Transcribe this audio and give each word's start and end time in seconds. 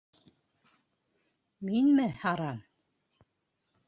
—Минме 1.67 2.05
һаран? 2.21 2.65